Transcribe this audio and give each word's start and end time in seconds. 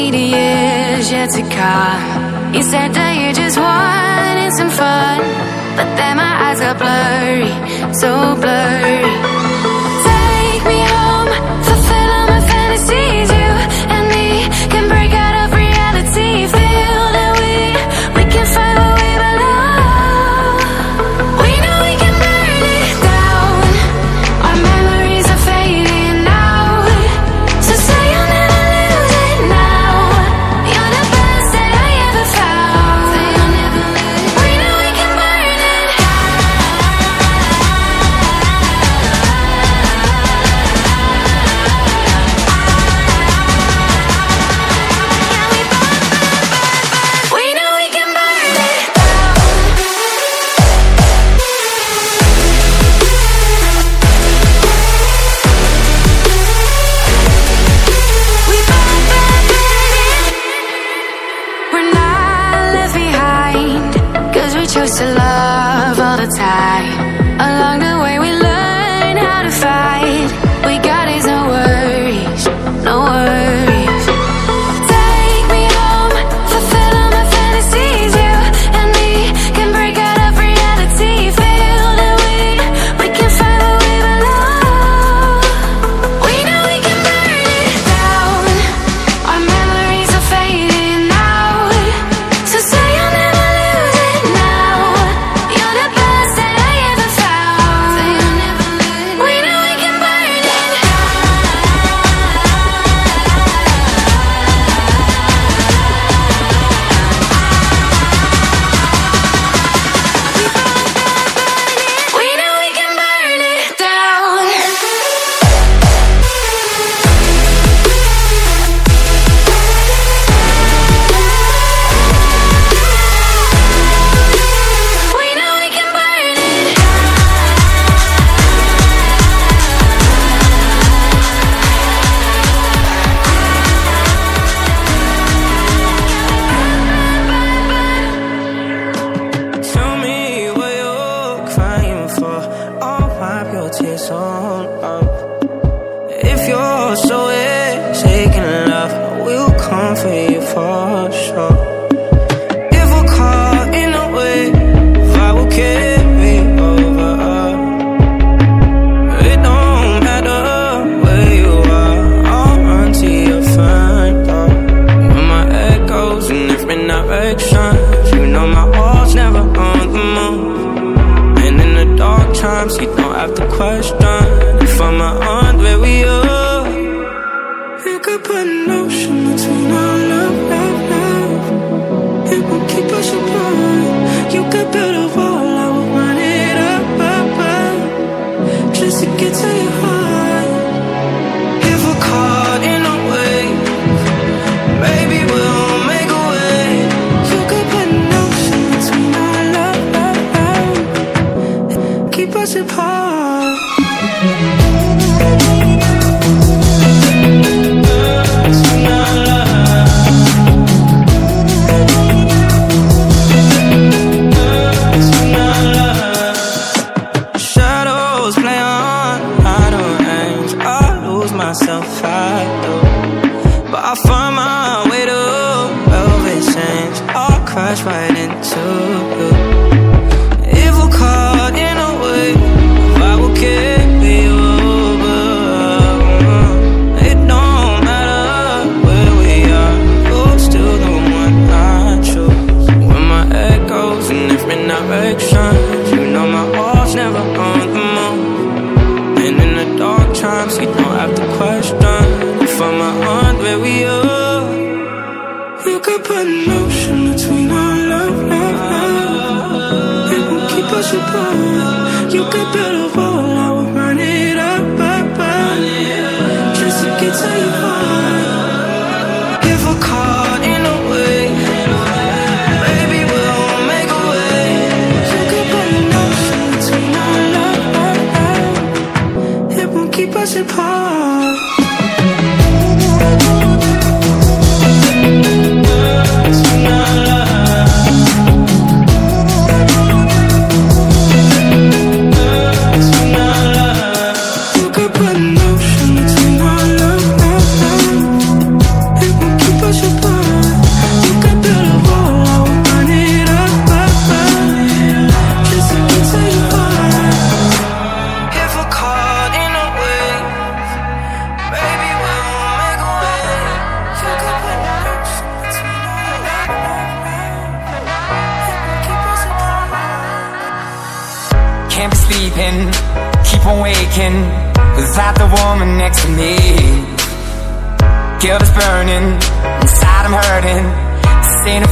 me 0.00 0.10
the 0.10 0.26
years 0.36 1.12
yet 1.12 1.30
to 1.30 1.42
come. 1.42 2.54
You 2.54 2.62
said 2.62 2.90
that 2.94 3.14
you 3.20 3.28
just 3.42 3.58
wanted 3.58 4.52
some 4.58 4.70
fun, 4.70 5.18
but 5.76 5.88
then 5.96 6.16
my 6.16 6.32
eyes 6.44 6.60
got 6.60 6.76
blurry, 6.78 7.94
so 8.00 8.10
blurry. 8.40 9.29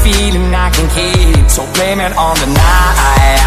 feeling 0.03 0.55
I 0.55 0.71
can 0.71 0.87
keep 0.95 1.49
So 1.51 1.67
blame 1.75 2.01
it 2.01 2.15
on 2.17 2.35
the 2.39 2.49
night 2.49 3.41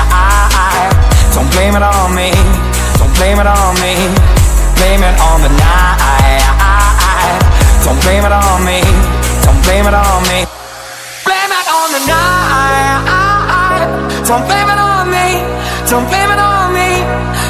Don't 1.35 1.49
blame 1.55 1.75
it 1.75 1.83
on 1.83 2.15
me 2.15 2.31
Don't 2.99 3.13
blame 3.15 3.39
it 3.39 3.47
on 3.47 3.73
me 3.79 3.93
Blame 4.77 5.03
it 5.03 5.15
on 5.19 5.39
the 5.45 5.51
night 5.51 6.43
Don't 7.85 7.99
blame 8.03 8.25
it 8.25 8.33
on 8.33 8.59
me 8.65 8.81
Don't 9.45 9.59
blame 9.65 9.85
it 9.87 9.95
on 9.95 10.21
me 10.31 10.39
Blame 11.27 11.51
it 11.51 11.67
on 11.69 11.87
the 11.95 12.01
night 12.09 13.87
Don't 14.27 14.45
blame 14.47 14.69
it 14.69 14.79
on 14.79 15.09
me 15.09 15.27
Don't 15.89 16.07
blame 16.09 16.31
it 16.31 16.39
on 16.39 16.73
me 16.73 16.89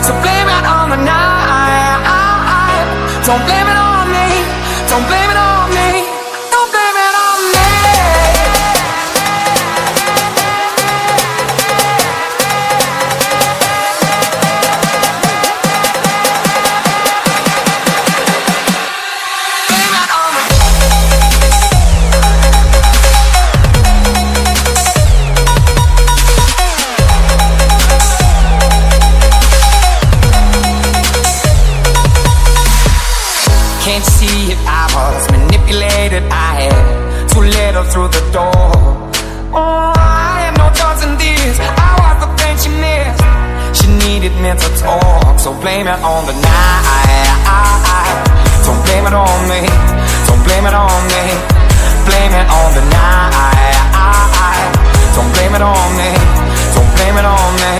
So 0.06 0.12
blame 0.21 0.50
it 0.50 0.65
on 0.65 0.89
the 0.94 1.00
night 1.01 2.01
Don't 3.25 3.44
blame 3.45 3.68
it 3.68 3.77
on 3.77 4.06
me 4.12 4.27
Don't 4.89 5.06
blame 5.07 5.30
it 5.31 5.38
on 5.38 5.50
blame 45.62 45.86
it 45.86 46.02
on 46.02 46.25
the 46.25 46.34
night. 46.34 47.22
Don't 48.66 48.81
blame 48.81 49.06
it 49.06 49.13
on 49.13 49.40
me. 49.46 49.62
Don't 50.25 50.42
blame 50.42 50.66
it 50.66 50.74
on 50.74 51.02
me. 51.13 51.24
Blame 52.10 52.34
it 52.34 52.48
on 52.50 52.69
the 52.74 52.81
night. 52.90 53.78
Don't 55.13 55.30
blame 55.38 55.54
it 55.54 55.62
on 55.62 55.90
me. 56.02 56.10
Don't 56.74 56.90
blame 56.98 57.18
it 57.22 57.25
on 57.30 57.54
me. 57.62 57.72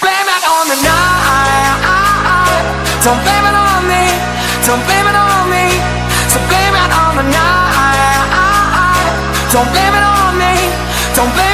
Blame 0.00 0.28
it 0.32 0.44
on 0.48 0.64
the 0.72 0.78
night. 0.80 2.64
Don't 3.04 3.20
blame 3.20 3.46
it 3.52 3.56
on 3.68 3.80
me. 3.84 4.02
Don't 4.64 4.80
blame 4.88 5.04
it 5.04 5.16
on 5.28 5.44
me. 5.52 5.66
So 6.32 6.40
blame 6.48 6.72
it 6.72 6.90
on 7.04 7.12
the 7.20 7.26
night. 7.28 9.04
Don't 9.52 9.68
blame 9.76 9.92
it 9.92 10.04
on 10.08 10.32
me. 10.40 10.54
Don't 11.12 11.32
blame 11.36 11.53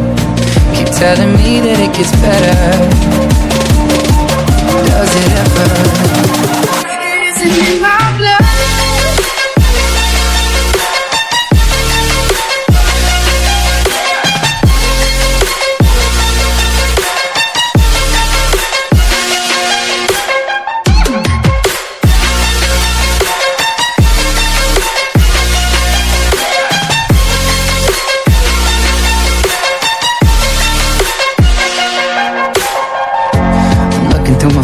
Telling 1.01 1.33
me 1.33 1.59
that 1.61 1.79
it 1.79 1.93
gets 1.97 2.11
better. 2.21 2.57
Does 4.85 5.13
it 5.17 5.31
ever? 5.41 5.69
It 6.93 7.41
isn't 7.41 7.73
in 7.73 7.81
my 7.81 8.00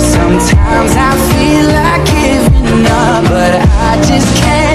Sometimes 0.00 0.92
I 0.96 1.12
feel 1.30 1.66
like 1.78 2.04
giving 2.06 2.86
up, 2.86 3.24
but 3.24 3.54
I 3.78 3.96
just 4.06 4.42
can't. 4.42 4.73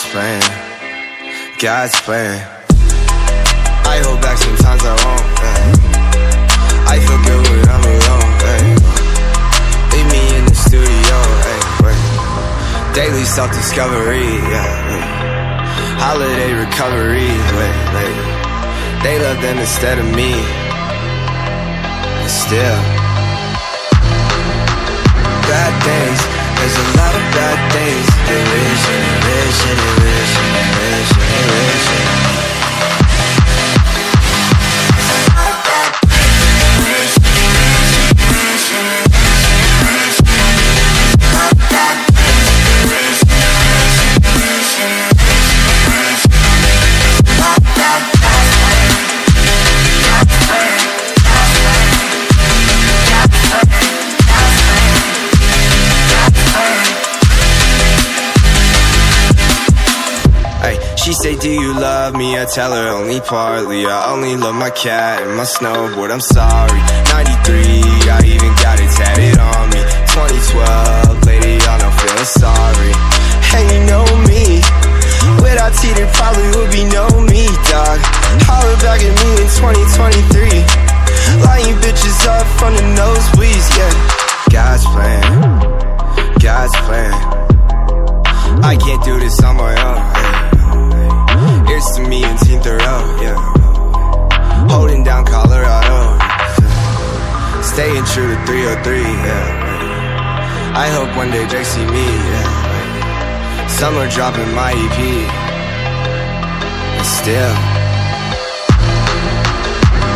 God's 0.00 0.12
plan. 0.12 0.42
God's 1.60 2.00
plan. 2.00 2.40
I 3.84 4.00
hold 4.00 4.22
back 4.22 4.38
sometimes 4.38 4.80
I 4.82 4.96
won't. 4.96 5.26
Yeah. 5.44 5.74
I 6.88 6.96
feel 7.04 7.20
good 7.28 7.42
when 7.44 7.68
I'm 7.68 7.84
alone. 7.84 8.32
Eh. 8.40 8.56
Hey. 8.56 8.80
Leave 9.92 10.08
me 10.08 10.22
in 10.38 10.44
the 10.48 10.56
studio. 10.56 11.16
Hey. 11.44 11.60
Daily 12.94 13.24
self 13.24 13.52
discovery. 13.52 14.40
Yeah, 14.48 14.72
Holiday 16.00 16.54
recovery. 16.54 17.36
They 19.04 19.18
love 19.20 19.42
them 19.42 19.58
instead 19.58 19.98
of 19.98 20.06
me. 20.16 20.32
But 22.24 22.32
still. 22.32 22.80
Bad 25.44 25.72
days. 25.84 26.39
There's 26.60 26.76
a 26.76 26.96
lot 26.98 27.14
of 27.14 27.22
bad 27.32 27.72
and 27.72 28.06
they 28.28 28.42
wish 28.52 28.84
and 28.92 29.24
they 31.32 31.64
wish. 31.64 32.49
Say, 61.30 61.40
do 61.40 61.50
you 61.50 61.72
love 61.74 62.14
me? 62.14 62.38
I 62.38 62.44
tell 62.44 62.72
her 62.72 62.88
only 62.88 63.20
partly. 63.20 63.86
I 63.86 64.12
only 64.12 64.36
love 64.36 64.54
my 64.54 64.70
cat 64.70 65.22
and 65.22 65.36
my 65.36 65.44
snowboard, 65.44 66.10
I'm 66.10 66.20
sorry. 66.20 66.80
93, 67.12 68.10
I 68.10 68.20
even 68.26 68.52
got 68.62 68.76
it 68.80 68.90
tatted 68.90 69.38
on 69.38 69.64
me. 69.70 69.80
2012, 70.10 71.26
lady, 71.26 71.54
I'm 71.62 71.78
not 71.78 71.94
feeling 72.00 72.30
sorry. 72.30 72.92
Hey, 73.50 73.64
you 73.72 73.80
know 73.86 74.06
me. 74.26 74.62
Without 75.42 75.72
T, 75.78 75.92
there 75.94 76.10
probably 76.14 76.48
would 76.56 76.70
be 76.72 76.84
no 76.84 77.06
me, 77.26 77.46
dog. 77.70 77.98
Holler 78.46 78.76
back 78.82 79.02
at 79.02 79.14
me 79.14 79.30
in 79.42 79.48
2023 79.58 80.90
Lighting 81.44 81.78
bitches 81.82 82.20
up 82.26 82.46
from 82.58 82.74
the 82.74 82.86
nosebleeds, 82.98 83.68
yeah. 83.78 83.94
God's 84.50 84.84
plan. 84.94 85.22
God's 86.38 86.74
plan. 86.86 87.40
I 88.62 88.76
can't 88.76 89.02
do 89.04 89.18
this 89.18 89.42
on 89.42 89.56
my 89.56 89.72
own, 89.72 90.09
me 92.08 92.24
and 92.24 92.38
Team 92.38 92.60
Thoreau, 92.60 93.02
yeah. 93.20 93.36
Holding 94.68 95.02
down 95.02 95.24
Colorado. 95.24 96.16
Staying 97.62 98.04
true 98.12 98.28
to 98.28 98.38
303, 98.46 99.00
yeah. 99.00 100.74
I 100.76 100.88
hope 100.94 101.16
one 101.16 101.30
day 101.30 101.46
Drake 101.48 101.66
see 101.66 101.84
me, 101.84 102.06
yeah. 102.06 103.66
Summer 103.68 104.08
dropping 104.08 104.54
my 104.54 104.72
EP. 104.72 104.98
And 106.96 107.06
still. 107.06 107.54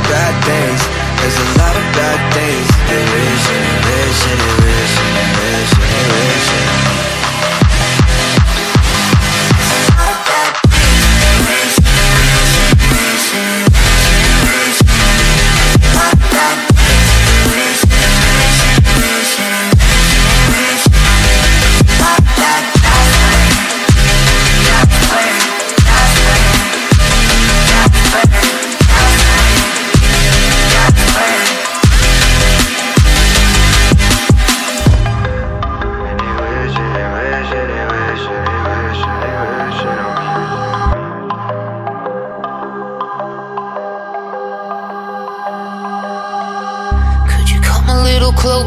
Bad 0.09 0.35
things, 0.47 0.81
there's 1.21 1.38
a 1.43 1.49
lot 1.59 1.75
of 1.75 1.87
bad 1.99 2.21
things. 2.35 2.69
They 2.88 3.03
wish 3.03 3.45
and 3.50 3.64
they 3.64 3.79
wish 3.88 4.21
and 4.31 4.41
they 4.41 4.55
wish 4.62 4.95
and 5.00 5.12
they 5.17 5.29
wish 5.38 5.73
and 5.75 5.88
they 5.88 6.09
wish. 6.14 6.45
They 6.49 6.88
wish. 6.88 6.94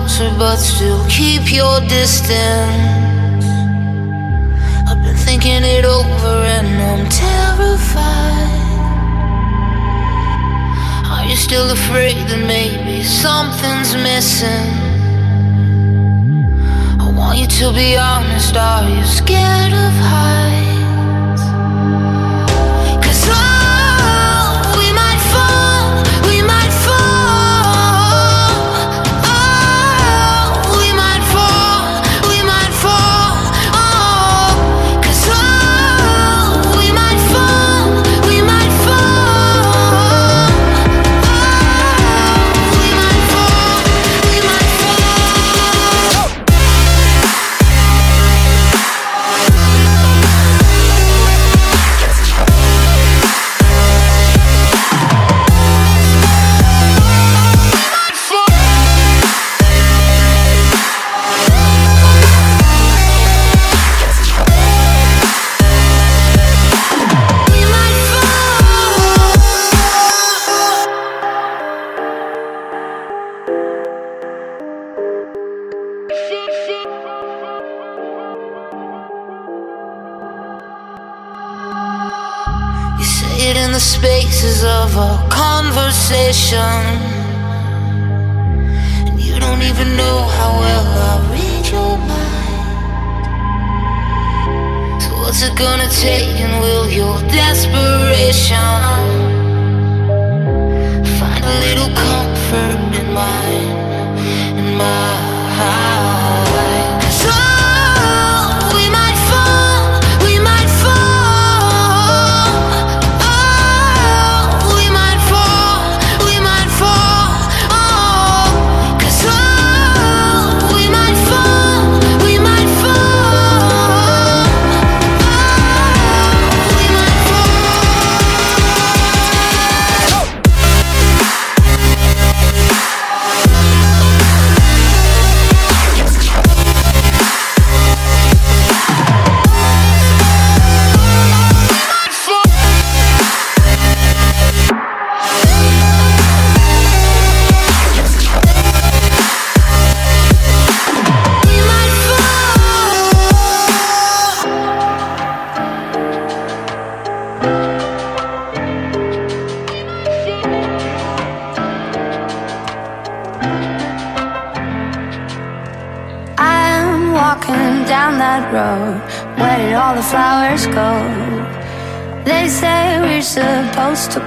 Closer, 0.07 0.37
but 0.37 0.57
still 0.57 1.05
keep 1.09 1.51
your 1.51 1.79
distance. 1.81 3.45
I've 4.87 5.01
been 5.03 5.15
thinking 5.15 5.63
it 5.63 5.85
over 5.85 6.43
and 6.55 6.67
I'm 6.67 7.09
terrified. 7.09 8.05
Are 11.11 11.25
you 11.25 11.35
still 11.35 11.71
afraid 11.71 12.15
that 12.29 12.43
maybe 12.47 13.03
something's 13.03 13.95
missing? 13.95 14.67
I 16.99 17.11
want 17.15 17.39
you 17.39 17.47
to 17.47 17.73
be 17.73 17.97
honest, 17.97 18.55
are 18.55 18.89
you 18.89 19.03
scared 19.03 19.73
of 19.73 19.93
heights? 19.93 20.66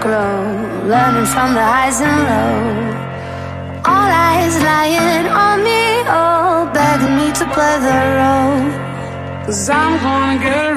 Grow, 0.00 0.40
learning 0.88 1.26
from 1.26 1.54
the 1.54 1.64
highs 1.72 2.00
and 2.00 2.18
lows. 2.28 2.94
All 3.84 4.10
eyes 4.28 4.56
lying 4.62 5.26
on 5.28 5.62
me, 5.62 5.82
all 6.08 6.66
begging 6.72 7.16
me 7.20 7.28
to 7.40 7.44
play 7.54 7.76
the 7.88 7.98
role. 8.18 8.64
Cause 9.44 9.68
I'm 9.68 9.94
gonna 10.02 10.42
get 10.42 10.69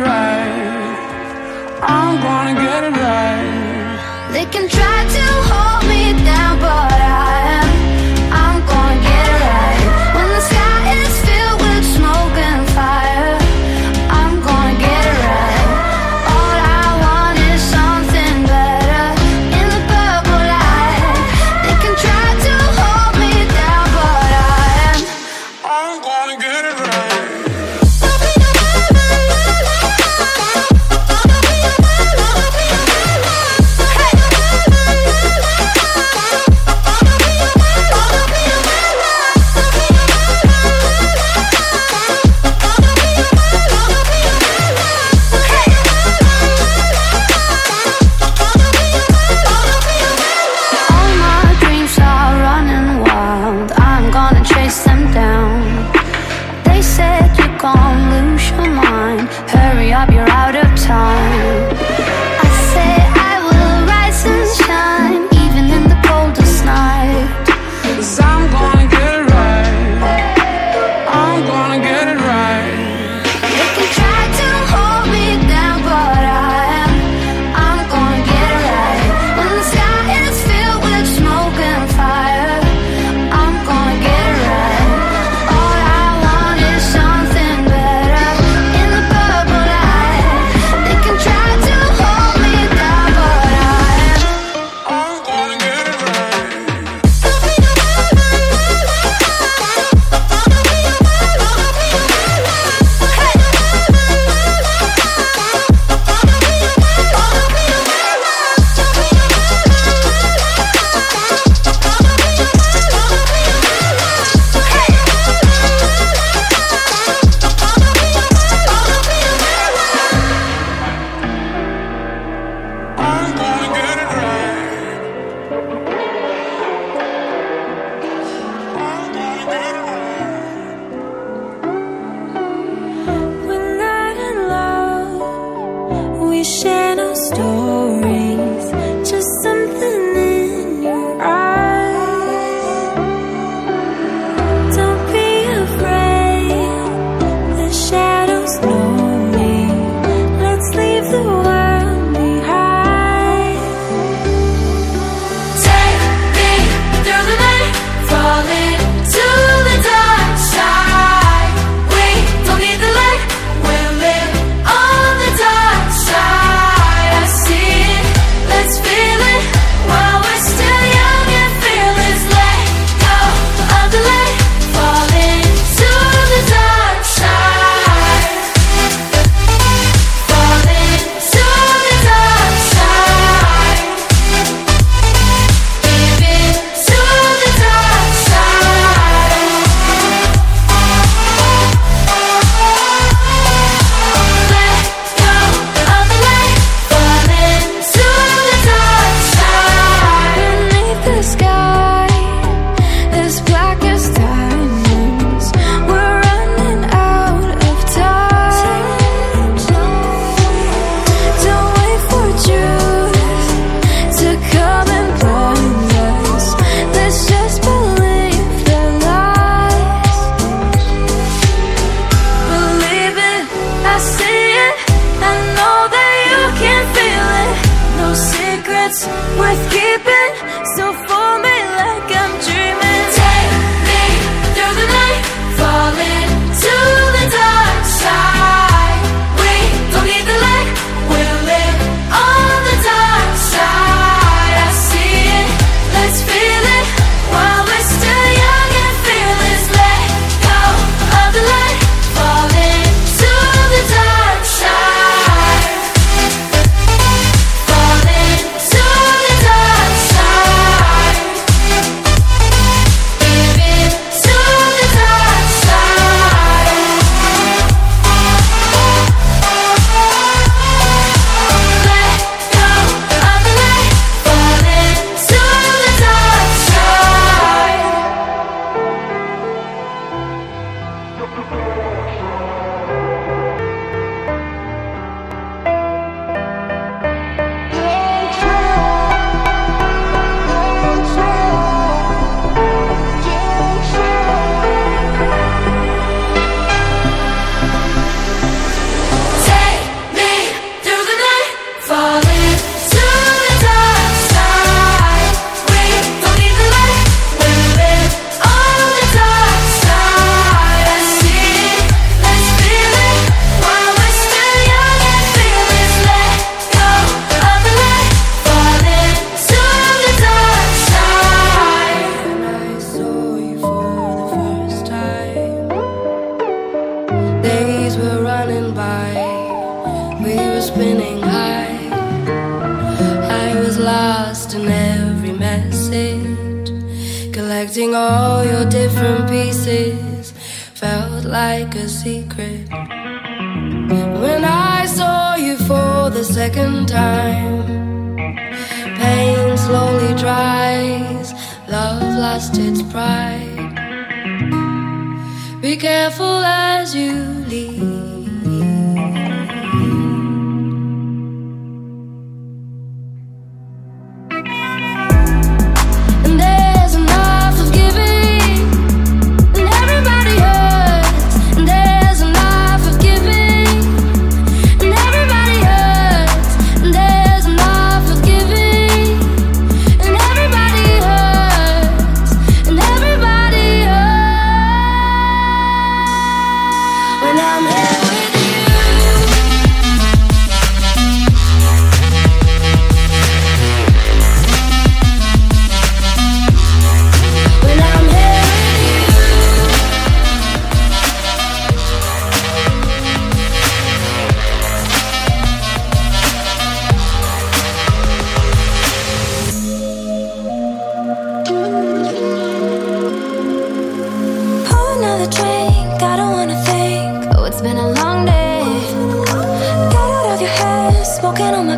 On 421.42 421.66
my 421.66 421.78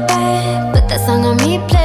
put 0.73 0.87
that 0.89 0.99
song 1.05 1.25
on 1.25 1.37
replay. 1.37 1.84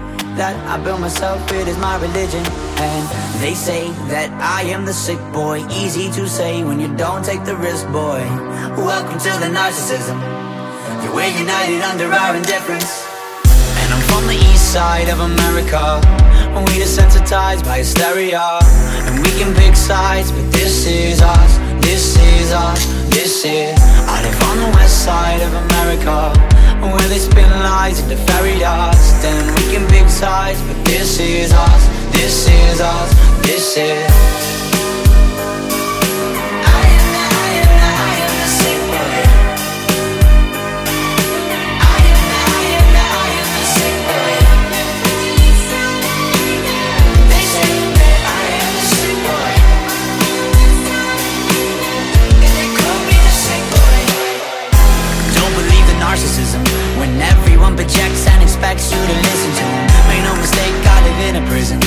easy 5.69 6.09
to 6.13 6.27
say 6.27 6.63
when 6.63 6.79
you 6.79 6.87
don't 6.97 7.23
take 7.23 7.43
the 7.45 7.55
risk, 7.57 7.85
boy. 7.91 8.25
Welcome 8.75 9.19
to 9.19 9.31
the 9.37 9.53
narcissism. 9.53 10.17
We're 11.13 11.29
united 11.37 11.81
under 11.83 12.07
our 12.11 12.35
indifference. 12.35 13.05
And 13.81 13.93
I'm 13.93 14.01
from 14.09 14.25
the 14.25 14.33
east 14.33 14.73
side 14.73 15.09
of 15.09 15.19
America. 15.19 16.01
When 16.55 16.65
we 16.65 16.81
desensitized 16.81 17.63
by 17.63 17.77
hysteria. 17.77 18.41
And 19.05 19.21
we 19.23 19.29
can 19.37 19.53
pick 19.53 19.75
sides, 19.75 20.31
but 20.31 20.51
this 20.51 20.87
is 20.87 21.21
us. 21.21 21.57
This 21.85 22.17
is 22.17 22.51
us. 22.51 22.83
This 23.13 23.45
is. 23.45 23.77
I 24.09 24.23
live 24.23 24.41
on 24.49 24.57
the 24.57 24.71
west 24.75 25.05
side 25.05 25.41
of 25.41 25.53
America. 25.53 26.50
Will 26.81 27.09
they 27.09 27.19
spin 27.19 27.49
lies 27.49 27.99
in 27.99 28.09
the 28.09 28.17
fairy 28.17 28.57
dust? 28.57 29.23
And 29.23 29.55
we 29.57 29.73
can 29.73 29.87
big 29.89 30.09
size, 30.09 30.59
but 30.63 30.83
this 30.85 31.19
is 31.19 31.53
us, 31.53 31.87
this 32.11 32.47
is 32.47 32.81
us, 32.81 33.45
this 33.45 33.77
is 33.77 34.50
expect 58.71 58.95
you 58.95 59.07
to 59.07 59.19
listen 59.27 59.51
to 59.59 59.65
Make 60.07 60.23
no 60.23 60.35
mistake, 60.39 60.75
I 60.87 60.97
live 61.03 61.19
in 61.27 61.35
a 61.43 61.45
prison. 61.47 61.79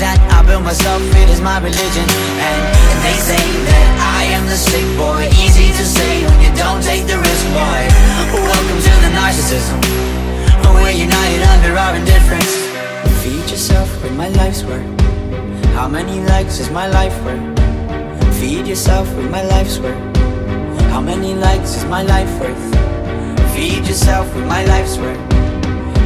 That 0.00 0.16
I 0.32 0.40
built 0.44 0.64
myself, 0.64 1.00
it 1.16 1.28
is 1.28 1.40
my 1.40 1.60
religion. 1.60 2.06
And, 2.40 2.60
they 3.04 3.16
say 3.16 3.40
that 3.40 3.88
I 4.20 4.22
am 4.36 4.44
the 4.48 4.56
sick 4.56 4.84
boy. 4.96 5.28
Easy 5.40 5.68
to 5.68 5.84
say 5.84 6.24
when 6.24 6.40
you 6.40 6.52
don't 6.56 6.82
take 6.84 7.04
the 7.04 7.16
risk, 7.16 7.44
boy. 7.52 7.80
Welcome 8.32 8.80
to 8.80 8.92
the 9.04 9.10
narcissism. 9.16 9.80
We're 10.80 10.96
united 10.96 11.42
under 11.52 11.76
our 11.76 11.94
indifference. 11.96 12.52
Feed 13.20 13.44
yourself 13.50 13.88
with 14.02 14.16
my 14.16 14.28
life's 14.28 14.64
work 14.64 14.86
How 15.76 15.88
many 15.88 16.20
likes 16.20 16.58
is 16.58 16.70
my 16.70 16.86
life 16.88 17.16
worth? 17.22 17.44
Feed 18.40 18.66
yourself 18.66 19.06
with 19.14 19.30
my 19.30 19.42
life's 19.42 19.78
work 19.78 19.98
how 20.90 21.00
many 21.00 21.34
likes 21.34 21.76
is 21.76 21.84
my 21.84 22.02
life 22.02 22.32
worth? 22.40 23.54
Feed 23.54 23.86
yourself 23.86 24.26
with 24.34 24.44
my 24.46 24.64
life's 24.64 24.98
worth. 24.98 25.29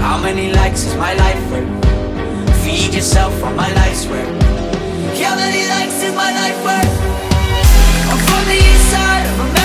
How 0.04 0.20
many 0.20 0.52
likes 0.52 0.84
is 0.84 0.94
my 0.96 1.14
life 1.14 1.50
worth? 1.50 2.62
Feed 2.62 2.92
yourself 2.92 3.42
on 3.42 3.56
my 3.56 3.72
life's 3.72 4.06
worth. 4.06 4.42
How 5.18 5.34
many 5.34 5.66
likes 5.66 6.02
is 6.02 6.14
my 6.14 6.30
life 6.40 6.58
worth? 6.62 6.94
I'm 8.10 8.18
from 8.28 8.44
the 8.46 8.58
inside. 8.58 9.26
of 9.26 9.40
America. 9.40 9.63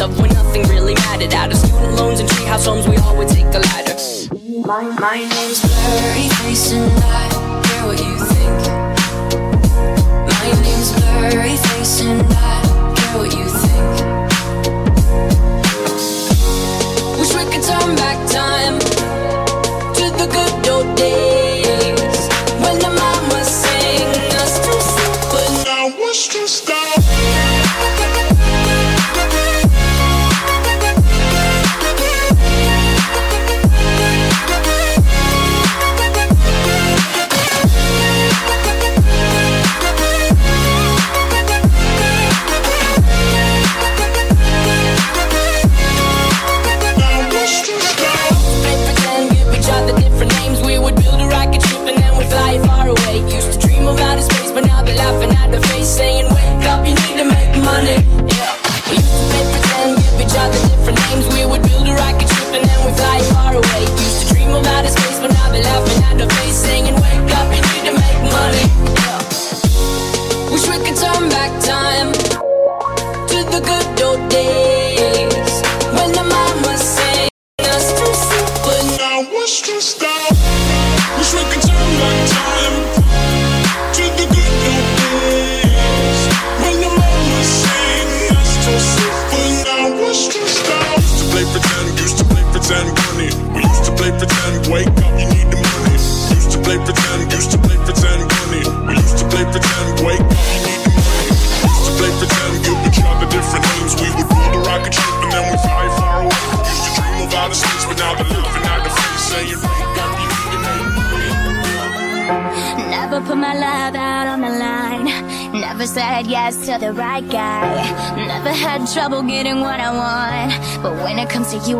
up 0.00 0.10
where 0.18 0.28
nothing 0.28 0.62
really 0.68 0.94
mattered. 0.94 1.32
Out 1.34 1.52
of 1.52 1.58
student 1.58 1.94
loans 1.96 2.20
and 2.20 2.28
treehouse 2.28 2.66
homes, 2.66 2.88
we 2.88 2.96
all 2.96 3.16
would 3.16 3.28
take 3.28 3.44
a 3.46 3.58
ladder. 3.58 3.94
My, 4.66 4.82
my 4.98 5.18
name's 5.18 5.60
Blurry 5.60 6.28
Face 6.40 6.72
and 6.72 7.03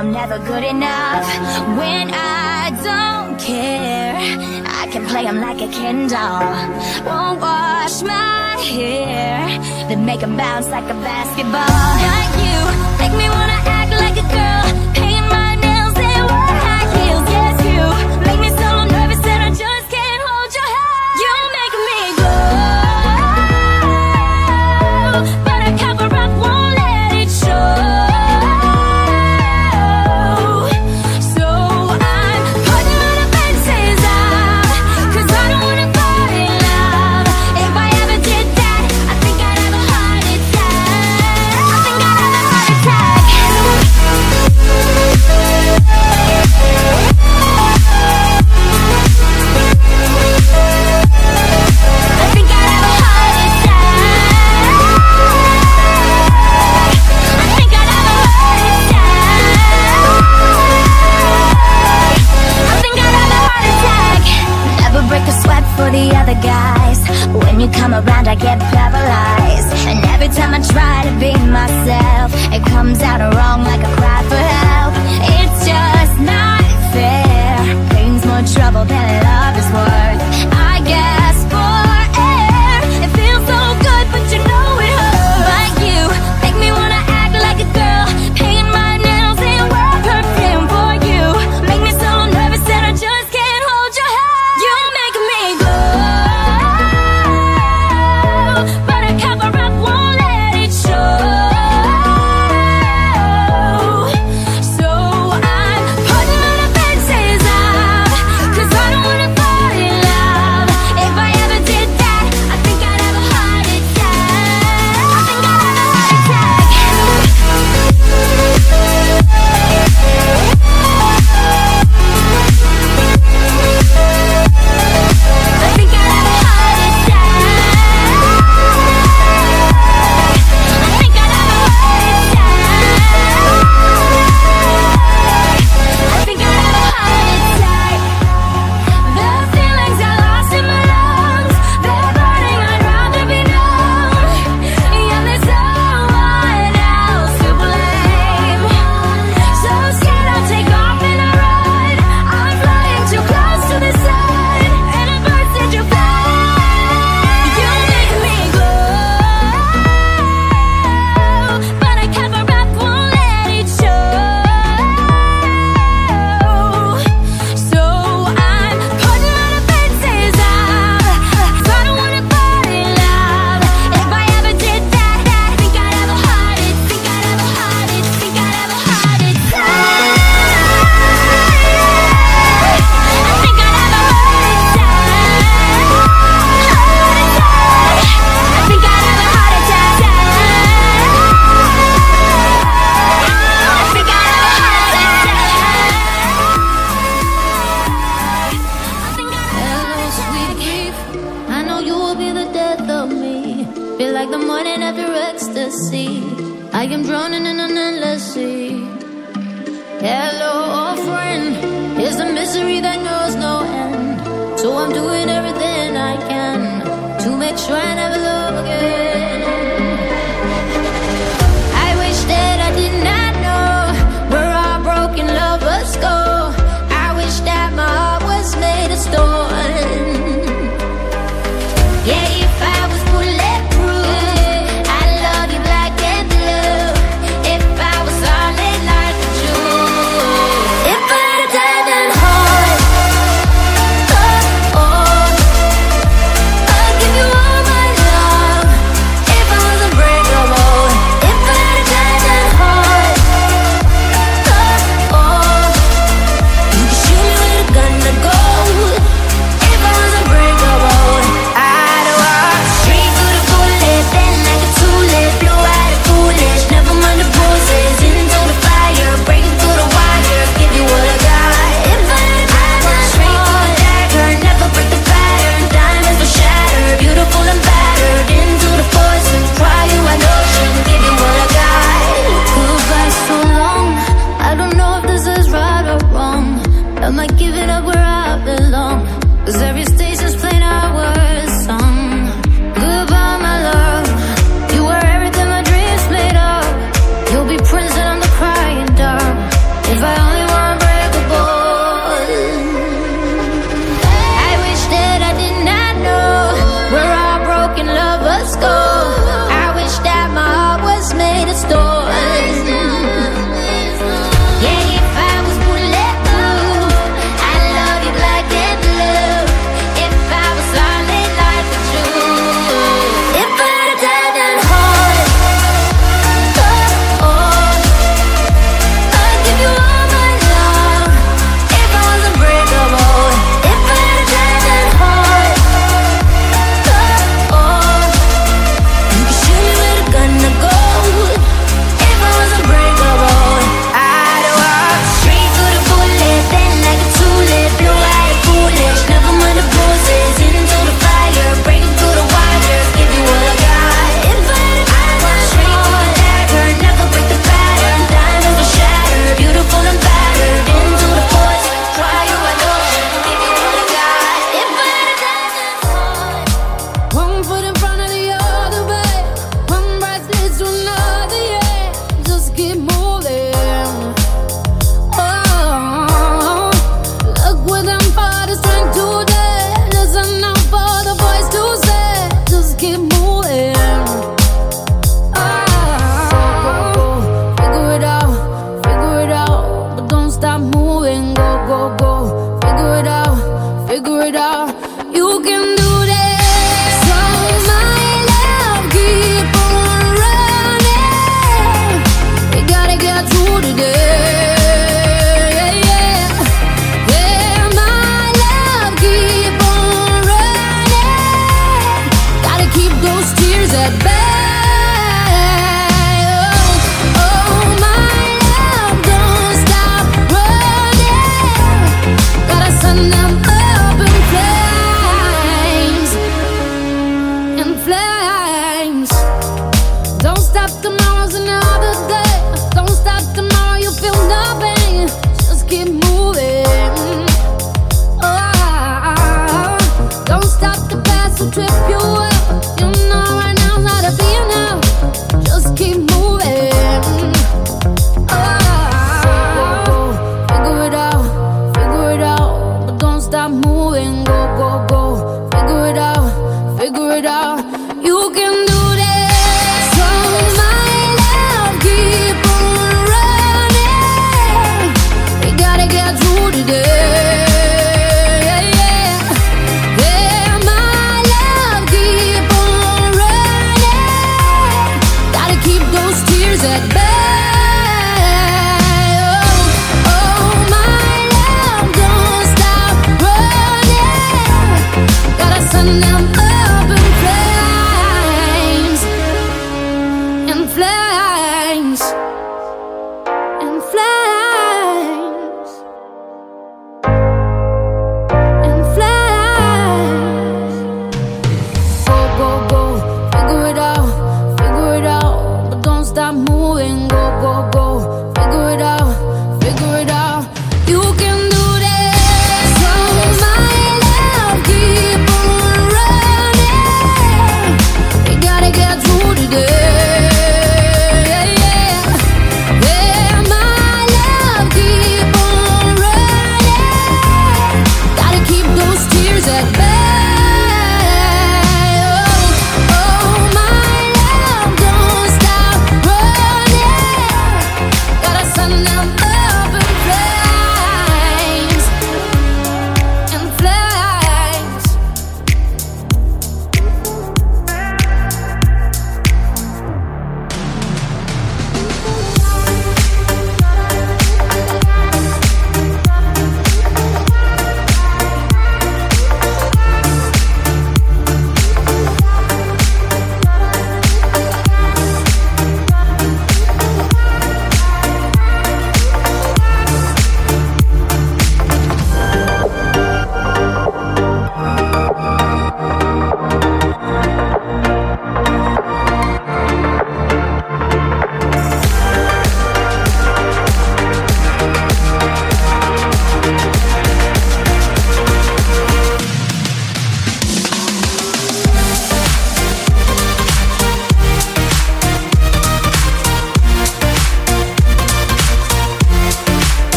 I'm 0.00 0.12
never 0.12 0.38
good 0.38 0.64
enough 0.64 1.26
when 1.76 2.08
I 2.10 2.70
don't 2.82 3.38
care. 3.38 4.16
I 4.64 4.88
can 4.90 5.04
play 5.04 5.24
them 5.24 5.42
like 5.42 5.60
a 5.60 5.68
Ken 5.68 6.08
doll. 6.08 6.40
Won't 7.04 7.38
wash 7.38 8.00
my 8.00 8.56
hair, 8.64 9.46
then 9.90 10.06
make 10.06 10.20
them 10.20 10.38
bounce 10.38 10.68
like 10.68 10.84
a 10.84 10.94
basketball. 11.04 11.52
Not 12.08 12.28
you, 12.40 12.98
make 12.98 13.12
me 13.12 13.28
wanna. 13.28 13.49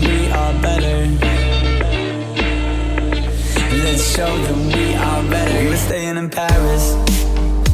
we 0.00 0.30
are 0.30 0.54
better. 0.62 1.06
Let's 3.84 4.14
show 4.14 4.36
them 4.46 4.66
we 4.68 4.94
are 4.94 5.22
better. 5.30 5.68
We're 5.68 5.76
staying 5.76 6.16
in 6.16 6.30
Paris 6.30 6.94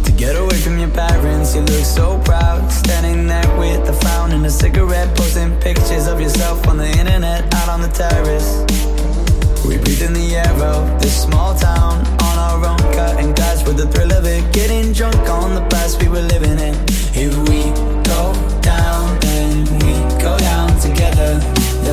to 0.04 0.12
get 0.12 0.36
away 0.36 0.56
from 0.56 0.78
your 0.78 0.90
parents. 0.90 1.54
You 1.54 1.62
look 1.62 1.84
so 1.84 2.18
proud, 2.24 2.70
standing 2.70 3.26
there 3.26 3.50
with 3.58 3.88
a 3.88 3.92
frown 3.92 4.32
and 4.32 4.44
a 4.46 4.50
cigarette, 4.50 5.16
posting 5.16 5.58
pictures 5.60 6.06
of 6.06 6.20
yourself 6.20 6.66
on 6.66 6.76
the 6.78 6.88
internet, 6.98 7.52
out 7.54 7.68
on 7.68 7.80
the 7.80 7.88
terrace. 7.88 8.50
We 9.66 9.76
breathe 9.76 10.02
in 10.02 10.14
the 10.14 10.36
air 10.36 10.54
of 10.62 11.00
this 11.00 11.22
small 11.22 11.54
town 11.54 12.06
on 12.28 12.38
our 12.38 12.64
own, 12.64 12.78
cutting 12.94 13.32
glass 13.34 13.66
with 13.66 13.76
the 13.76 13.86
thrill 13.86 14.12
of 14.12 14.24
it, 14.24 14.52
getting 14.52 14.92
drunk 14.92 15.28
on 15.28 15.54
the 15.54 15.66
past 15.68 16.02
we 16.02 16.08
were 16.08 16.22
living 16.22 16.58
in. 16.58 16.74
If 17.14 17.36
we 17.48 17.70
go 18.04 18.32
down. 18.62 19.07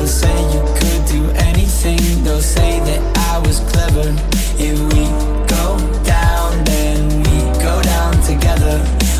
They'll 0.06 0.14
say 0.14 0.40
you 0.54 0.62
could 0.78 1.04
do 1.06 1.30
anything. 1.48 2.22
They'll 2.22 2.40
say 2.40 2.78
that 2.78 3.00
I 3.32 3.38
was 3.44 3.58
clever. 3.58 4.14
If 4.56 4.78
we 4.94 5.02
go 5.50 5.76
down, 6.04 6.62
then 6.62 7.24
we 7.24 7.38
go 7.58 7.82
down 7.82 8.12
together. 8.22 8.78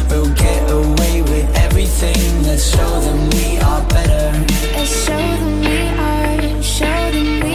We'll 0.09 0.33
get 0.35 0.71
away 0.71 1.23
with 1.23 1.53
everything. 1.57 2.45
Let's 2.45 2.71
show 2.71 3.01
them 3.01 3.31
we 3.31 3.59
are 3.59 3.83
better. 3.89 4.31
Let's 4.77 5.05
show 5.05 5.17
them 5.17 5.59
we 5.59 5.89
are. 5.99 6.63
Show 6.63 7.11
them 7.11 7.46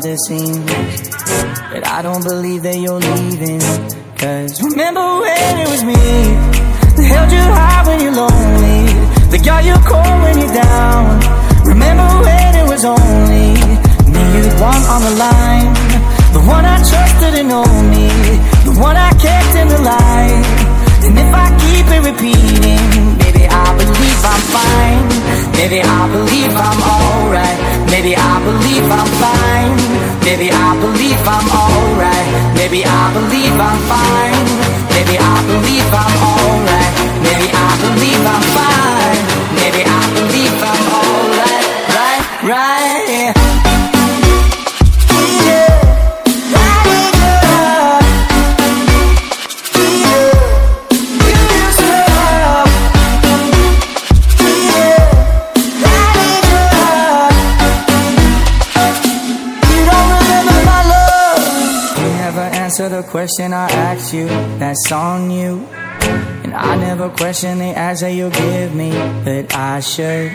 the. 0.00 0.64
But 1.72 1.86
I 1.86 2.02
don't 2.02 2.22
believe 2.22 2.62
that 2.62 2.76
you're 2.76 3.00
leaving. 3.00 3.60
Cause 4.16 4.62
remember 4.62 5.00
when 5.20 5.52
it 5.60 5.68
was 5.68 5.84
me 5.84 5.94
that 6.96 7.06
held 7.06 7.30
you 7.32 7.40
high 7.40 7.82
when 7.86 8.00
you're 8.00 8.16
lonely, 8.16 8.92
that 9.30 9.42
got 9.44 9.64
you 9.64 9.76
cold 9.84 10.16
when 10.24 10.36
you're 10.40 10.56
down. 10.56 11.20
Remember 11.64 12.08
when 12.24 12.50
it 12.56 12.66
was 12.68 12.84
only 12.84 13.56
me 14.12 14.22
you'd 14.36 14.60
want 14.60 14.84
on 14.88 15.00
the 15.04 15.14
line, 15.16 15.72
the 16.32 16.42
one 16.44 16.64
I 16.64 16.76
trusted 16.80 17.34
and 17.40 17.52
only, 17.52 18.08
the 18.64 18.74
one 18.80 18.96
I 18.96 19.10
kept 19.16 19.52
in 19.56 19.68
the 19.68 19.80
light. 19.80 20.75
And 21.06 21.16
if 21.18 21.32
I 21.32 21.46
keep 21.62 21.86
it 21.86 22.02
repeating, 22.02 23.16
maybe 23.22 23.46
I 23.46 23.66
believe 23.78 24.20
I'm 24.26 24.42
fine. 24.50 25.06
Maybe 25.54 25.78
I 25.80 26.00
believe 26.10 26.50
I'm 26.50 26.80
alright. 26.82 27.58
Maybe 27.94 28.16
I 28.16 28.34
believe 28.42 28.86
I'm 28.90 29.10
fine. 29.22 29.76
Maybe 30.26 30.50
I 30.50 30.68
believe 30.82 31.22
I'm 31.22 31.48
alright. 31.62 32.28
Maybe 32.58 32.82
I 32.84 33.04
believe 33.14 33.54
I'm 33.54 33.80
fine. 33.86 34.46
Maybe 34.90 35.14
I 35.16 35.34
believe 35.46 35.88
I'm 35.94 36.14
alright. 36.26 36.92
Maybe 37.22 37.48
I 37.54 37.68
believe 37.86 38.22
I'm 38.26 38.42
fine. 38.56 38.85
Question 63.26 63.52
I 63.52 63.66
ask 63.90 64.14
you. 64.14 64.28
That's 64.60 64.92
on 64.92 65.32
you. 65.32 65.66
And 66.44 66.54
I 66.54 66.76
never 66.76 67.08
question 67.08 67.58
the 67.58 67.72
answer 67.76 68.08
you 68.08 68.30
give 68.30 68.72
me, 68.72 68.90
but 69.24 69.52
I 69.52 69.80
should. 69.80 70.30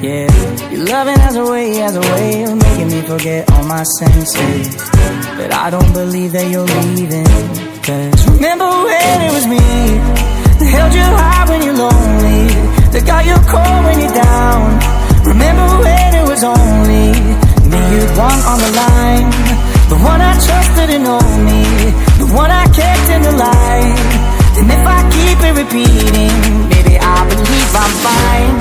Yeah, 0.00 0.30
your 0.70 0.84
loving 0.84 1.18
has 1.18 1.34
a 1.34 1.44
way, 1.50 1.74
has 1.82 1.96
a 1.96 2.00
way 2.00 2.44
of 2.44 2.54
making 2.56 2.88
me 2.94 3.00
forget 3.02 3.50
all 3.50 3.64
my 3.64 3.82
senses. 3.98 4.76
But 5.38 5.52
I 5.52 5.70
don't 5.70 5.92
believe 5.92 6.30
that 6.30 6.46
you're 6.52 6.70
leaving. 6.84 7.26
Cause 7.82 8.20
remember 8.30 8.70
when 8.86 9.16
it 9.26 9.32
was 9.34 9.46
me 9.50 9.66
that 10.58 10.70
held 10.70 10.94
you 10.94 11.08
high 11.18 11.44
when 11.50 11.60
you're 11.66 11.80
lonely, 11.82 12.46
that 12.94 13.04
got 13.10 13.26
you 13.26 13.34
cold 13.50 13.80
when 13.86 13.98
you're 13.98 14.18
down. 14.30 14.62
Remember 15.26 15.66
when 15.82 16.10
it 16.14 16.26
was 16.30 16.44
only 16.44 17.10
me 17.70 17.80
you'd 17.90 18.14
want 18.16 18.40
on 18.46 18.58
the 18.62 18.70
line. 18.82 19.60
The 19.90 19.98
one 19.98 20.20
I 20.20 20.32
trusted 20.38 20.90
and 20.94 21.06
only 21.06 22.19
one 22.32 22.50
I 22.50 22.64
kept 22.66 23.08
in 23.10 23.22
the 23.22 23.32
light 23.32 23.98
And 24.58 24.70
if 24.70 24.84
I 24.86 25.00
keep 25.14 25.38
it 25.48 25.54
repeating 25.62 26.68
Maybe 26.68 26.98
I 26.98 27.18
believe 27.28 27.70
I'm 27.74 27.94
fine. 28.02 28.56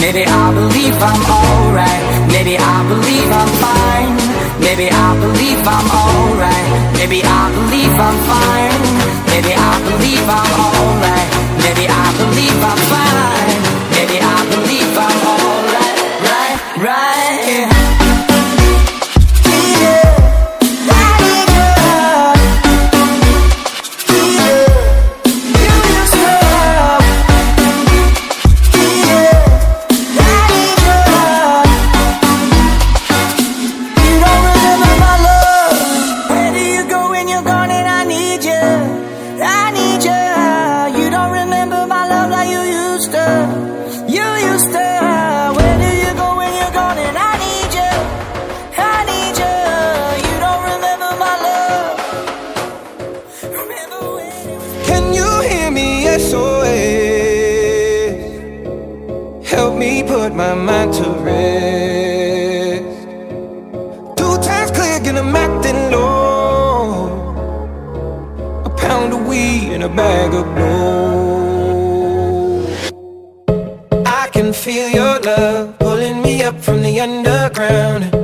Maybe 0.00 0.24
I 0.26 0.52
believe 0.52 0.96
I'm 1.00 1.22
alright. 1.28 2.04
Maybe 2.32 2.56
I 2.56 2.76
believe 2.88 3.30
I'm 3.40 3.52
fine. 3.60 4.16
Maybe 4.60 4.88
I 4.90 5.08
believe 5.20 5.60
I'm 5.66 5.88
alright. 5.90 6.68
Maybe 6.98 7.22
I 7.24 7.42
believe 7.56 7.94
I'm 8.06 8.18
fine. 8.30 8.82
Maybe 9.32 9.52
I 9.52 9.72
believe 9.88 10.26
I'm 10.38 10.52
alright. 10.64 11.30
Maybe 11.64 11.84
I 11.88 12.06
believe 12.20 12.58
I'm 12.70 12.80
fine. 12.92 13.60
Maybe 13.96 14.16
I 14.20 14.36
believe 14.50 14.73
bag 69.96 70.34
of. 70.34 70.44
I 74.06 74.28
can 74.32 74.52
feel 74.52 74.88
your 74.88 75.20
love 75.20 75.78
pulling 75.78 76.22
me 76.22 76.42
up 76.42 76.60
from 76.60 76.82
the 76.82 77.00
underground. 77.00 78.23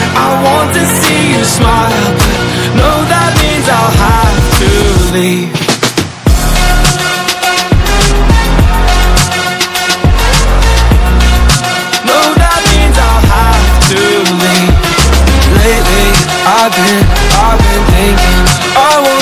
I 0.15 0.27
want 0.43 0.73
to 0.75 0.83
see 0.85 1.37
you 1.37 1.43
smile. 1.43 1.89
But 2.19 2.39
no, 2.75 2.89
that 3.11 3.31
means 3.41 3.67
I'll 3.69 3.95
have 4.07 4.39
to 4.61 4.71
leave. 5.15 5.51
No, 12.09 12.19
that 12.41 12.61
means 12.71 12.97
I'll 12.97 13.25
have 13.29 13.67
to 13.91 14.01
leave. 14.41 14.75
Lately, 15.61 16.07
I've 16.43 16.73
been 16.73 17.03
I've 17.37 17.59
been 17.61 17.83
thinking 17.93 18.41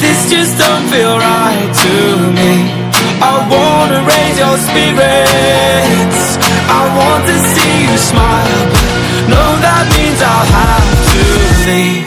this 0.00 0.30
just 0.30 0.58
don't 0.58 0.86
feel 0.88 1.18
right 1.18 1.70
to 1.84 1.94
me. 2.38 2.52
I 3.20 3.34
wanna 3.50 4.00
raise 4.06 4.36
your 4.38 4.56
spirits. 4.68 6.20
I 6.70 6.82
want 6.98 7.22
to 7.26 7.36
see 7.52 7.74
you 7.86 7.96
smile. 7.98 8.62
But 8.72 9.24
no, 9.34 9.44
that 9.66 9.84
means 9.96 10.18
I'll 10.22 10.50
have 10.58 10.88
to 11.12 11.24
leave. 11.66 12.06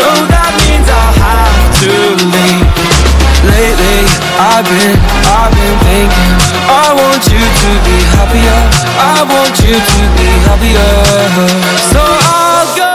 No, 0.00 0.10
that 0.34 0.52
means 0.64 0.88
I'll 0.88 1.16
have 1.26 1.62
to 1.84 1.92
leave. 2.34 2.68
Lately, 3.44 4.00
I've 4.40 4.64
been, 4.64 4.96
I've 5.36 5.52
been 5.52 5.76
thinking 5.84 6.25
I 6.68 6.92
want 7.00 7.22
you 7.32 7.42
to 7.62 7.70
be 7.86 7.96
happier. 8.16 8.60
I 8.98 9.22
want 9.32 9.56
you 9.66 9.76
to 9.92 10.02
be 10.18 10.28
happier. 10.46 10.92
So 11.92 12.02
I'll 12.02 12.68
go 12.80 12.94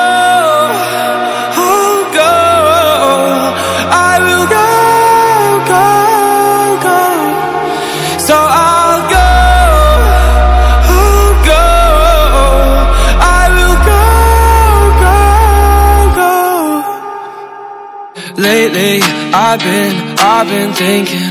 I'll 1.64 2.04
go. 2.20 2.34
I 3.94 4.14
will 4.26 4.46
go, 4.56 4.68
go, 5.72 5.88
go. 6.86 7.00
So 8.28 8.36
I'll 8.36 9.02
go 9.16 9.30
I'll 10.92 11.34
go. 11.52 11.66
I 13.40 13.44
will 13.56 13.78
go, 13.90 14.04
go, 15.04 15.18
go. 16.20 16.34
Lately, 18.42 18.94
I've 19.34 19.60
been, 19.60 19.94
I've 20.20 20.48
been 20.48 20.72
thinking 20.74 21.31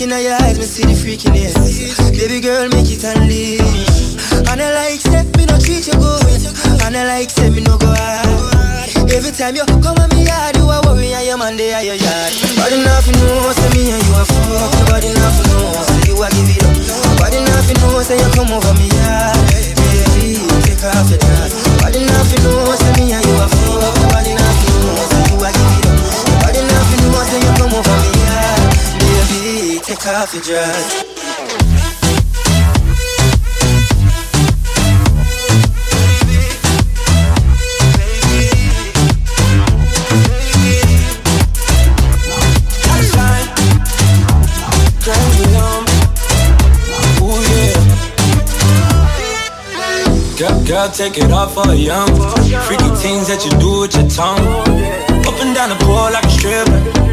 At 0.00 0.22
your 0.22 0.32
eyes, 0.32 0.56
me 0.56 0.64
see 0.64 0.82
the 0.84 0.94
freakiness 0.94 1.59
Girl, 30.30 30.38
girl, 50.64 50.88
take 50.90 51.18
it 51.18 51.32
off 51.32 51.54
for 51.54 51.68
a 51.68 51.74
young. 51.74 52.06
Freaky 52.66 52.84
things 53.02 53.26
that 53.26 53.44
you 53.44 53.50
do 53.58 53.80
with 53.80 53.96
your 53.96 54.08
tongue. 54.08 54.46
Up 55.26 55.40
and 55.42 55.56
down 55.56 55.70
the 55.70 55.76
pole 55.84 56.12
like 56.12 56.24
a 56.24 56.30
stripper 56.30 57.09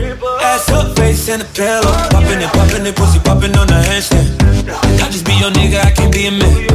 Ass 0.78 0.94
face 0.98 1.30
in 1.30 1.40
the 1.40 1.46
pillow. 1.58 1.94
Popping 2.14 2.42
it, 2.42 2.52
popping 2.54 2.86
it, 2.86 2.96
pussy 2.96 3.20
popping 3.20 3.56
on 3.58 3.68
the 3.68 3.80
handstand. 3.90 4.38
I 5.02 5.10
just 5.10 5.26
be 5.26 5.34
your 5.34 5.52
nigga, 5.52 5.82
I 5.84 5.92
can't 5.92 6.14
be 6.14 6.28
a 6.28 6.32
man. 6.32 6.70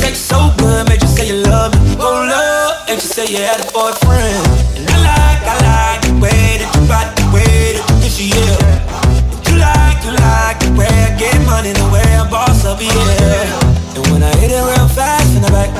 Sex 0.00 0.18
so 0.18 0.52
good, 0.56 0.88
made 0.88 1.02
you 1.02 1.08
say 1.08 1.28
you 1.28 1.42
love 1.44 1.72
me. 1.74 1.96
Hold 2.00 2.30
up, 2.32 2.88
and 2.88 2.96
you 2.96 3.08
say 3.08 3.26
you 3.26 3.38
had 3.38 3.60
a 3.60 3.68
boyfriend. 3.72 4.46
And 4.78 4.88
I 4.88 4.96
like, 5.04 5.42
I 5.44 5.56
like 5.68 6.00
the 6.06 6.14
way 6.22 6.42
that 6.60 6.70
you 6.74 6.84
body, 6.88 7.12
the 7.20 7.26
way 7.34 7.76
that 7.76 7.84
you 7.88 7.96
push 8.00 8.18
yeah 8.22 9.48
You 9.48 9.54
like, 9.60 9.98
you 10.06 10.12
like 10.16 10.58
the 10.64 10.70
way 10.78 10.88
I 10.88 11.12
get 11.18 11.36
money, 11.44 11.72
the 11.72 11.86
way 11.92 12.04
I 12.04 12.24
boss 12.30 12.64
up, 12.64 12.80
yeah. 12.80 13.96
And 13.96 14.04
when 14.08 14.22
I 14.22 14.32
hit 14.40 14.50
it 14.50 14.62
real 14.62 14.88
fast 14.88 15.36
in 15.36 15.42
the 15.42 15.50
back, 15.52 15.70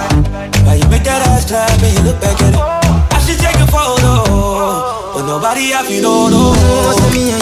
now 0.65 0.75
you 0.75 0.87
make 0.93 1.05
that 1.05 1.25
ass 1.33 1.49
clap 1.49 1.71
and 1.81 1.93
you 1.97 2.03
look 2.05 2.21
back 2.21 2.37
at 2.43 2.53
it. 2.53 2.61
I 2.61 3.19
should 3.25 3.41
take 3.41 3.57
a 3.57 3.67
photo, 3.71 5.15
but 5.15 5.25
nobody 5.27 5.73
have 5.73 5.89
you 5.91 6.03
know, 6.03 6.29
no. 6.29 7.42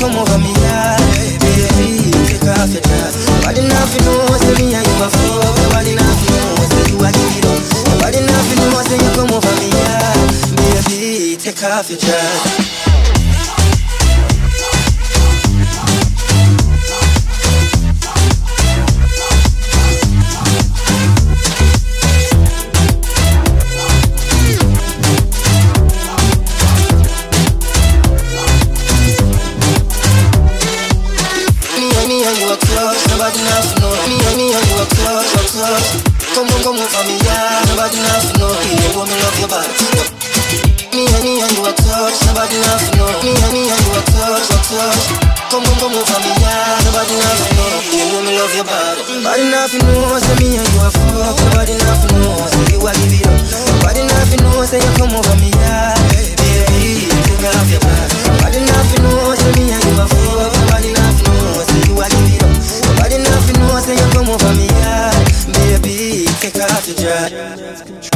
Come 0.00 0.16
over 0.16 0.38
me, 0.38 0.52
yeah. 0.64 0.96
Baby, 1.44 2.10
take 2.24 2.48
off 2.48 2.72
your 2.72 2.80
dress. 2.80 3.14
Body 3.44 3.62
not 3.68 3.86
for 3.92 4.00
no, 4.08 4.16
me 4.56 4.74
and 4.74 4.86
you 4.88 5.04
a 5.04 5.08
fuck, 5.12 5.56
body 5.76 5.94
not 5.94 6.16
for 6.16 6.32
no, 6.32 6.44
say 6.72 6.84
you 6.90 6.96
a 7.04 7.08
give 7.12 7.36
it 7.36 7.46
up. 7.46 8.00
Body 8.00 8.20
not 8.24 8.42
for 8.48 8.56
you 8.96 9.10
come 9.14 9.30
over 9.36 9.54
me, 9.60 9.68
yeah. 9.68 10.16
Baby, 10.56 11.36
take 11.36 11.62
off 11.62 11.90
your 11.90 11.98
dress. 11.98 13.19
Nobody 42.40 42.56
knows 42.56 42.88
to 42.88 42.96
know. 42.96 43.12
Me 43.20 43.36
and 43.36 43.52
me 43.52 43.62
and 43.68 43.80
you 43.84 43.92
are 44.00 44.06
close, 44.16 44.48
are 44.48 44.64
close 44.64 45.04
Come 45.52 45.60
come 45.76 45.92
on 45.92 46.04
for 46.08 46.20
me, 46.24 46.32
yeah 46.40 46.80
Nobody 46.88 47.14
knows 47.20 47.40
to 47.44 47.52
know. 47.52 47.68
You 47.92 48.20
me 48.24 48.32
love 48.40 48.54
your 48.56 48.64
body 48.64 49.04
Nobody 49.20 49.44
knows 49.52 49.70
to 49.76 49.78
know, 49.84 50.16
say 50.16 50.34
me 50.40 50.56
and 50.56 50.68
you 50.72 50.80
are 50.80 50.88
fuck 50.88 51.36
Nobody 51.36 51.76
knows 51.76 52.00
to 52.00 52.08
know, 52.16 52.40
say 52.48 52.64
you 52.72 52.80
are 52.80 52.96
give 52.96 53.12
it 53.12 53.28
up. 53.28 53.36
Nobody 53.76 54.02
knows 54.08 54.28
to 54.32 54.36
know, 54.40 54.64
say 54.64 54.80
you 54.80 54.92
come 54.96 55.12
over 55.12 55.36
me, 55.36 55.52
yeah. 55.52 55.92
Baby, 56.40 57.12
take 57.28 57.44
off 57.44 57.68
your 57.68 57.82
body. 57.84 58.16
Nobody 58.24 58.60
knows 58.64 58.88
to 58.88 58.96
know, 59.04 59.36
say 59.36 59.52
me 59.60 59.64
and 59.76 59.84
you 59.84 60.00
are 60.00 60.08
fuck 60.08 60.52
Nobody 60.64 60.90
knows 60.96 61.16
to 61.20 61.24
know, 61.28 61.60
say 61.68 61.80
you 61.92 61.94
are 62.00 62.08
give 62.08 62.24
it 62.24 62.40
up. 62.40 62.52
Nobody 62.88 63.16
knows 63.20 63.44
to 63.44 63.52
know, 63.60 63.72
say 63.84 63.94
you 64.00 64.08
come 64.16 64.28
over 64.32 64.52
me, 64.56 64.64
yeah. 64.80 65.12
Baby, 65.60 66.24
take 66.40 66.56
off 66.56 66.88
your 66.88 66.96
dress 66.96 68.09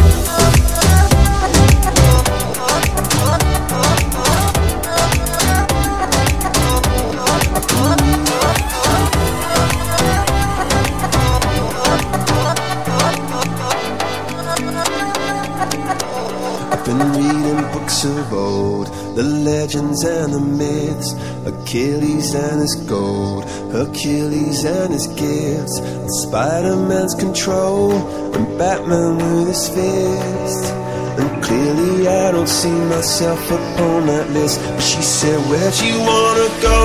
books 18.35 18.35
of 18.35 18.39
old, 18.39 18.87
the 19.17 19.23
legends 19.23 20.05
and 20.05 20.33
the 20.33 20.41
myths, 20.41 21.13
Achilles 21.47 22.35
and 22.35 22.61
his 22.61 22.75
gold, 22.89 23.45
Hercules 23.73 24.65
and 24.65 24.93
his 24.93 25.07
gifts, 25.09 25.79
and 25.79 26.11
Spider-Man's 26.23 27.15
control, 27.15 27.93
and 28.35 28.59
Batman 28.59 29.19
with 29.19 29.49
his 29.49 29.69
fist. 29.69 30.73
And 31.19 31.45
clearly 31.45 32.09
I 32.09 32.33
don't 32.33 32.49
see 32.49 32.79
myself 32.95 33.41
upon 33.51 34.07
that 34.07 34.29
list. 34.31 34.61
But 34.61 34.83
she 34.83 35.03
said, 35.03 35.39
Where'd 35.49 35.79
you 35.79 35.97
wanna 36.01 36.49
go? 36.61 36.81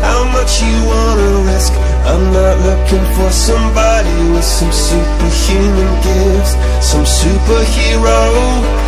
How 0.00 0.24
much 0.32 0.62
you 0.62 0.76
wanna 0.92 1.52
risk? 1.52 1.72
I'm 2.08 2.24
not 2.32 2.56
looking 2.64 3.04
for 3.16 3.30
somebody 3.30 4.16
with 4.32 4.44
some 4.44 4.72
superhuman 4.72 5.92
gifts, 6.00 6.52
some 6.80 7.04
superhero, 7.04 8.87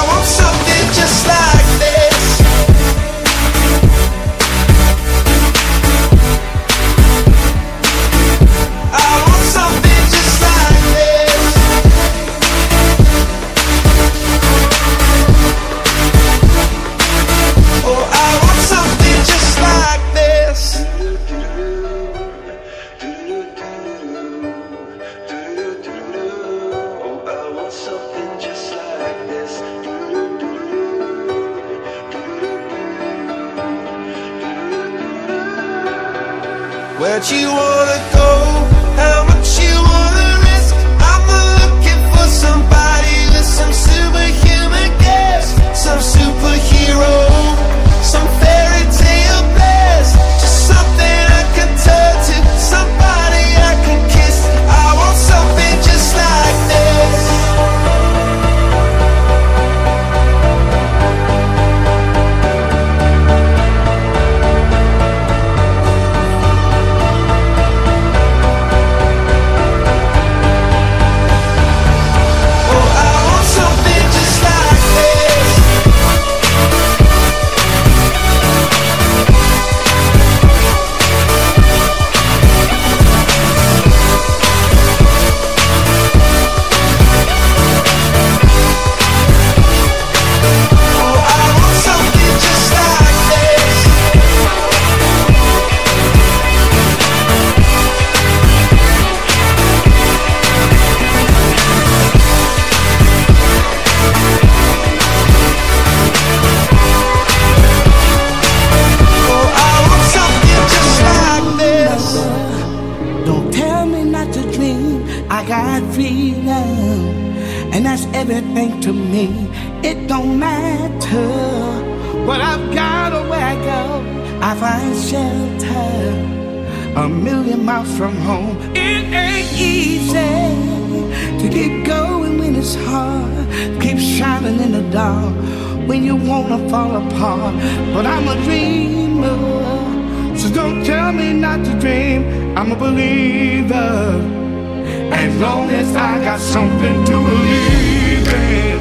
long 145.41 145.71
as 145.71 145.95
I 145.95 146.23
got 146.23 146.39
something 146.39 147.03
to 147.05 147.11
believe 147.13 148.27
in. 148.27 148.79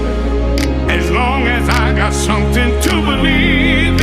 As 0.90 1.10
long 1.10 1.46
as 1.46 1.66
I 1.68 1.94
got 1.94 2.12
something 2.12 2.70
to 2.82 2.90
believe 2.90 3.94
in. 3.94 3.99